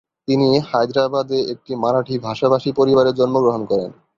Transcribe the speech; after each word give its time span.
তিনি 0.27 0.47
হায়দ্রাবাদে 0.69 1.39
একটি 1.53 1.71
মারাঠি 1.83 2.15
ভাষাভাষী 2.27 2.69
পরিবারে 2.79 3.11
জন্মগ্রহণ 3.19 3.61
করেন। 3.71 3.89